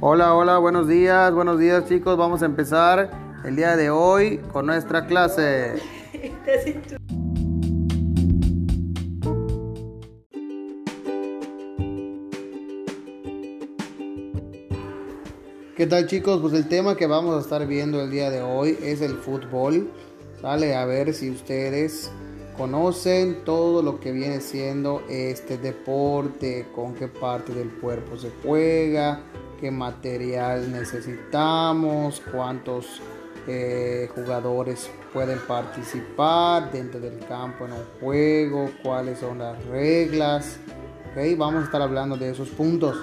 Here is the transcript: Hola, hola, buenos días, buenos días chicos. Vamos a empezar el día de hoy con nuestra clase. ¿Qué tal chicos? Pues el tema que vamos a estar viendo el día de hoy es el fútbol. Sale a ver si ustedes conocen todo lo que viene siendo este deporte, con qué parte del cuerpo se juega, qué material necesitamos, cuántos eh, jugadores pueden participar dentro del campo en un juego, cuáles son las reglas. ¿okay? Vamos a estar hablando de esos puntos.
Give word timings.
Hola, 0.00 0.32
hola, 0.32 0.58
buenos 0.58 0.86
días, 0.86 1.34
buenos 1.34 1.58
días 1.58 1.88
chicos. 1.88 2.16
Vamos 2.16 2.42
a 2.42 2.44
empezar 2.46 3.10
el 3.44 3.56
día 3.56 3.76
de 3.76 3.90
hoy 3.90 4.38
con 4.52 4.66
nuestra 4.66 5.08
clase. 5.08 5.74
¿Qué 15.76 15.86
tal 15.88 16.06
chicos? 16.06 16.40
Pues 16.40 16.54
el 16.54 16.68
tema 16.68 16.94
que 16.94 17.08
vamos 17.08 17.36
a 17.36 17.40
estar 17.40 17.66
viendo 17.66 18.00
el 18.00 18.08
día 18.12 18.30
de 18.30 18.40
hoy 18.40 18.78
es 18.80 19.00
el 19.00 19.16
fútbol. 19.16 19.90
Sale 20.40 20.76
a 20.76 20.84
ver 20.84 21.12
si 21.12 21.28
ustedes 21.28 22.12
conocen 22.56 23.42
todo 23.44 23.82
lo 23.82 23.98
que 23.98 24.12
viene 24.12 24.40
siendo 24.40 25.02
este 25.08 25.58
deporte, 25.58 26.68
con 26.72 26.94
qué 26.94 27.08
parte 27.08 27.52
del 27.52 27.70
cuerpo 27.80 28.16
se 28.16 28.30
juega, 28.44 29.22
qué 29.60 29.70
material 29.70 30.70
necesitamos, 30.72 32.22
cuántos 32.32 33.00
eh, 33.46 34.08
jugadores 34.14 34.90
pueden 35.12 35.38
participar 35.40 36.70
dentro 36.70 37.00
del 37.00 37.18
campo 37.26 37.66
en 37.66 37.72
un 37.72 37.84
juego, 38.00 38.70
cuáles 38.82 39.18
son 39.18 39.38
las 39.38 39.64
reglas. 39.66 40.58
¿okay? 41.10 41.34
Vamos 41.34 41.62
a 41.62 41.64
estar 41.64 41.82
hablando 41.82 42.16
de 42.16 42.30
esos 42.30 42.48
puntos. 42.50 42.96